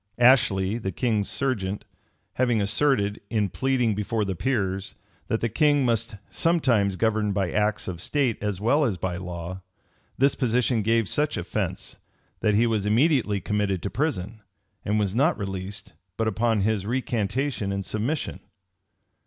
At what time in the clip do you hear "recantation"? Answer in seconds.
16.87-17.71